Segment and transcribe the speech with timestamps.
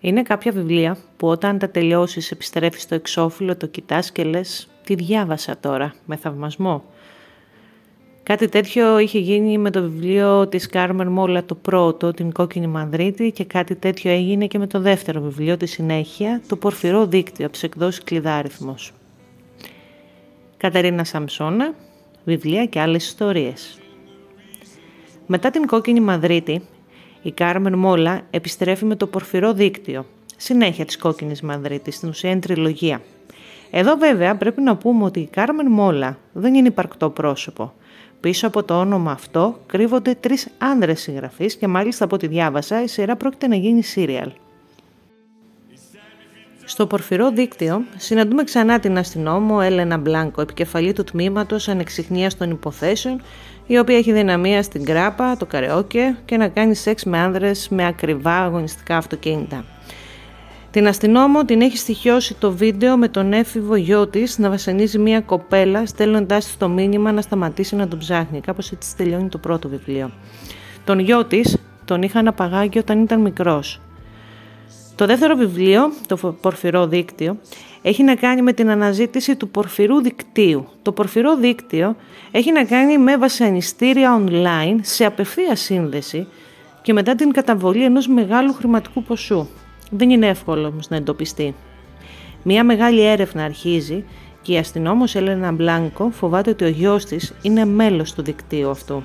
[0.00, 4.94] Είναι κάποια βιβλία που όταν τα τελειώσεις επιστρέφεις στο εξώφυλλο, το κοιτάς και λες «Τι
[4.94, 6.84] διάβασα τώρα, με θαυμασμό».
[8.22, 13.30] Κάτι τέτοιο είχε γίνει με το βιβλίο της Κάρμερ Μόλα το πρώτο, την Κόκκινη Μανδρίτη
[13.30, 17.54] και κάτι τέτοιο έγινε και με το δεύτερο βιβλίο, τη συνέχεια, το Πορφυρό Δίκτυο από
[17.54, 18.92] τις εκδόσεις Κλειδάριθμος.
[20.56, 21.74] Κατερίνα Σαμψώνα,
[22.24, 23.78] βιβλία και άλλες ιστορίες.
[25.26, 26.62] Μετά την Κόκκινη Μαδρίτη,
[27.22, 32.40] η Κάρμεν Μόλα επιστρέφει με το Πορφυρό Δίκτυο, συνέχεια της Κόκκινης Μαδρίτης, στην ουσία είναι
[32.40, 33.00] τριλογία.
[33.70, 37.72] Εδώ βέβαια πρέπει να πούμε ότι η Κάρμεν Μόλα δεν είναι υπαρκτό πρόσωπο.
[38.20, 42.86] Πίσω από το όνομα αυτό κρύβονται τρεις άνδρες συγγραφείς και μάλιστα από ό,τι διάβασα η
[42.86, 44.30] σειρά πρόκειται να γίνει σύριαλ.
[46.70, 53.20] Στο πορφυρό δίκτυο συναντούμε ξανά την αστυνόμο Έλενα Μπλάνκο, επικεφαλή του τμήματος Ανεξιχνίας των Υποθέσεων,
[53.66, 57.86] η οποία έχει δυναμία στην κράπα, το καρεόκε και να κάνει σεξ με άνδρες με
[57.86, 59.64] ακριβά αγωνιστικά αυτοκίνητα.
[60.70, 65.20] Την αστυνόμο την έχει στοιχειώσει το βίντεο με τον έφηβο γιο της να βασανίζει μια
[65.20, 68.40] κοπέλα, στέλνοντάς της το μήνυμα να σταματήσει να τον ψάχνει.
[68.40, 70.10] Κάπως έτσι τελειώνει το πρώτο βιβλίο.
[70.84, 73.80] Τον γιο της τον είχαν απαγάγει όταν ήταν μικρός.
[75.00, 77.36] Το δεύτερο βιβλίο, το Πορφυρό Δίκτυο,
[77.82, 80.66] έχει να κάνει με την αναζήτηση του πορφυρού δικτύου.
[80.82, 81.96] Το πορφυρό δίκτυο
[82.30, 86.26] έχει να κάνει με βασανιστήρια online σε απευθεία σύνδεση
[86.82, 89.46] και μετά την καταβολή ενός μεγάλου χρηματικού ποσού.
[89.90, 91.54] Δεν είναι εύκολο όμως να εντοπιστεί.
[92.42, 94.04] Μία μεγάλη έρευνα αρχίζει
[94.42, 99.04] και η αστυνόμος Έλενα Μπλάνκο φοβάται ότι ο γιος της είναι μέλος του δικτύου αυτού.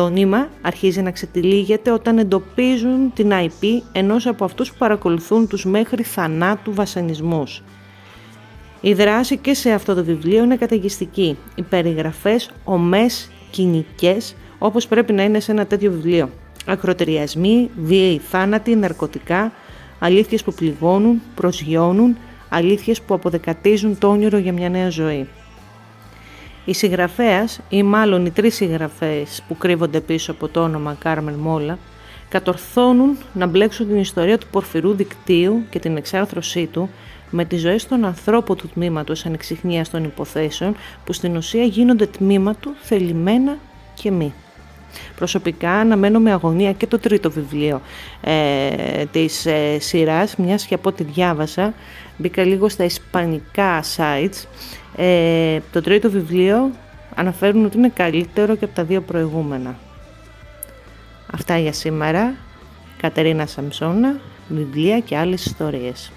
[0.00, 5.64] Το νήμα αρχίζει να ξετυλίγεται όταν εντοπίζουν την IP ενός από αυτούς που παρακολουθούν τους
[5.64, 7.62] μέχρι θανάτου βασανισμούς.
[8.80, 11.36] Η δράση και σε αυτό το βιβλίο είναι καταιγιστική.
[11.54, 16.30] Οι περιγραφές ομές κοινικές όπως πρέπει να είναι σε ένα τέτοιο βιβλίο.
[16.66, 19.52] Ακροτηριασμοί, βίαιοι θάνατοι, ναρκωτικά,
[19.98, 22.16] αλήθειες που πληγώνουν, προσγειώνουν,
[22.48, 25.28] αλήθειες που αποδεκατίζουν το όνειρο για μια νέα ζωή.
[26.64, 31.78] Η συγγραφέας, ή μάλλον οι τρεις συγγραφές που κρύβονται πίσω από το όνομα Κάρμεν Μόλα,
[32.28, 36.90] κατορθώνουν να μπλέξουν την ιστορία του πορφυρού δικτύου και την εξάρθρωσή του
[37.30, 42.54] με τις ζωές των ανθρώπων του τμήματος ανεξιχνίας των υποθέσεων που στην ουσία γίνονται τμήμα
[42.54, 43.56] του θελημένα
[43.94, 44.32] και μη.
[45.20, 47.80] Προσωπικά αναμένω με αγωνία και το τρίτο βιβλίο
[48.20, 51.74] ε, της ε, σειράς, μιας και από ό,τι διάβασα,
[52.16, 54.44] μπήκα λίγο στα ισπανικά sites.
[54.96, 56.70] Ε, το τρίτο βιβλίο
[57.14, 59.78] αναφέρουν ότι είναι καλύτερο και από τα δύο προηγούμενα.
[61.32, 62.34] Αυτά για σήμερα.
[63.00, 66.12] Κατερίνα Σαμψώνα, βιβλία και άλλες ιστορίες.